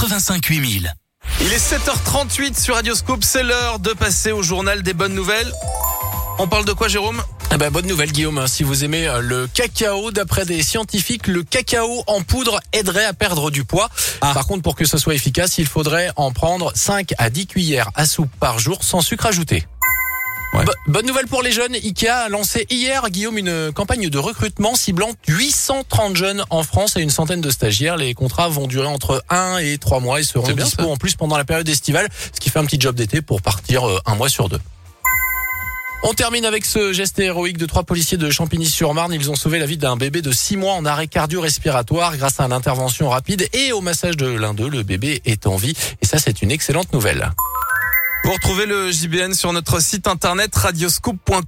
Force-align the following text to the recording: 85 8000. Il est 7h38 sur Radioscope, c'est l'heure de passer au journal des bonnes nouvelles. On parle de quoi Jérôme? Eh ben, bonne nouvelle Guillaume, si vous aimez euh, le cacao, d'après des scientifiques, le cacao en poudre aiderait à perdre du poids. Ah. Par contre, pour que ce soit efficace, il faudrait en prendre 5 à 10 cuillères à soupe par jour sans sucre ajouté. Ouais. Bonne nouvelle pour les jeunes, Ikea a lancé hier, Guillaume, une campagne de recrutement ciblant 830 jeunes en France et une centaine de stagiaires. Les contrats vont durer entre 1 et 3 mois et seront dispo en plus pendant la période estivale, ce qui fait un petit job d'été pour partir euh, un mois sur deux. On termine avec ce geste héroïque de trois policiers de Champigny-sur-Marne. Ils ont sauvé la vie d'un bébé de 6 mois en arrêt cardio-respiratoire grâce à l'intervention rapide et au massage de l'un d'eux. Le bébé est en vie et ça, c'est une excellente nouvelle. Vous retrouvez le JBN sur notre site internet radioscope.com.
85 0.00 0.46
8000. 0.46 0.94
Il 1.42 1.52
est 1.52 1.58
7h38 1.58 2.58
sur 2.58 2.74
Radioscope, 2.74 3.22
c'est 3.22 3.42
l'heure 3.42 3.80
de 3.80 3.90
passer 3.92 4.32
au 4.32 4.42
journal 4.42 4.82
des 4.82 4.94
bonnes 4.94 5.12
nouvelles. 5.12 5.52
On 6.38 6.48
parle 6.48 6.64
de 6.64 6.72
quoi 6.72 6.88
Jérôme? 6.88 7.22
Eh 7.52 7.58
ben, 7.58 7.70
bonne 7.70 7.86
nouvelle 7.86 8.10
Guillaume, 8.10 8.46
si 8.46 8.62
vous 8.62 8.82
aimez 8.82 9.06
euh, 9.06 9.20
le 9.20 9.46
cacao, 9.46 10.10
d'après 10.10 10.46
des 10.46 10.62
scientifiques, 10.62 11.26
le 11.26 11.42
cacao 11.42 12.02
en 12.06 12.22
poudre 12.22 12.60
aiderait 12.72 13.04
à 13.04 13.12
perdre 13.12 13.50
du 13.50 13.64
poids. 13.64 13.90
Ah. 14.22 14.32
Par 14.32 14.46
contre, 14.46 14.62
pour 14.62 14.74
que 14.74 14.86
ce 14.86 14.96
soit 14.96 15.14
efficace, 15.14 15.58
il 15.58 15.66
faudrait 15.66 16.10
en 16.16 16.32
prendre 16.32 16.72
5 16.74 17.12
à 17.18 17.28
10 17.28 17.48
cuillères 17.48 17.90
à 17.94 18.06
soupe 18.06 18.30
par 18.40 18.58
jour 18.58 18.82
sans 18.82 19.02
sucre 19.02 19.26
ajouté. 19.26 19.66
Ouais. 20.52 20.64
Bonne 20.88 21.06
nouvelle 21.06 21.26
pour 21.26 21.42
les 21.42 21.52
jeunes, 21.52 21.74
Ikea 21.74 22.08
a 22.08 22.28
lancé 22.28 22.66
hier, 22.70 23.08
Guillaume, 23.08 23.38
une 23.38 23.70
campagne 23.72 24.08
de 24.08 24.18
recrutement 24.18 24.74
ciblant 24.74 25.10
830 25.28 26.16
jeunes 26.16 26.44
en 26.50 26.64
France 26.64 26.96
et 26.96 27.00
une 27.00 27.10
centaine 27.10 27.40
de 27.40 27.50
stagiaires. 27.50 27.96
Les 27.96 28.14
contrats 28.14 28.48
vont 28.48 28.66
durer 28.66 28.88
entre 28.88 29.22
1 29.30 29.58
et 29.58 29.78
3 29.78 30.00
mois 30.00 30.20
et 30.20 30.24
seront 30.24 30.52
dispo 30.52 30.90
en 30.90 30.96
plus 30.96 31.14
pendant 31.14 31.38
la 31.38 31.44
période 31.44 31.68
estivale, 31.68 32.08
ce 32.34 32.40
qui 32.40 32.50
fait 32.50 32.58
un 32.58 32.64
petit 32.64 32.80
job 32.80 32.96
d'été 32.96 33.22
pour 33.22 33.42
partir 33.42 33.88
euh, 33.88 34.00
un 34.06 34.16
mois 34.16 34.28
sur 34.28 34.48
deux. 34.48 34.60
On 36.02 36.14
termine 36.14 36.46
avec 36.46 36.64
ce 36.64 36.94
geste 36.94 37.18
héroïque 37.18 37.58
de 37.58 37.66
trois 37.66 37.82
policiers 37.82 38.16
de 38.16 38.30
Champigny-sur-Marne. 38.30 39.12
Ils 39.12 39.30
ont 39.30 39.34
sauvé 39.34 39.58
la 39.58 39.66
vie 39.66 39.76
d'un 39.76 39.96
bébé 39.96 40.22
de 40.22 40.32
6 40.32 40.56
mois 40.56 40.72
en 40.72 40.86
arrêt 40.86 41.08
cardio-respiratoire 41.08 42.16
grâce 42.16 42.40
à 42.40 42.48
l'intervention 42.48 43.10
rapide 43.10 43.46
et 43.52 43.72
au 43.72 43.82
massage 43.82 44.16
de 44.16 44.26
l'un 44.26 44.54
d'eux. 44.54 44.70
Le 44.70 44.82
bébé 44.82 45.20
est 45.26 45.46
en 45.46 45.56
vie 45.56 45.74
et 46.00 46.06
ça, 46.06 46.18
c'est 46.18 46.40
une 46.40 46.50
excellente 46.50 46.92
nouvelle. 46.94 47.30
Vous 48.22 48.32
retrouvez 48.32 48.66
le 48.66 48.90
JBN 48.90 49.32
sur 49.32 49.52
notre 49.52 49.80
site 49.80 50.06
internet 50.06 50.54
radioscope.com. 50.54 51.42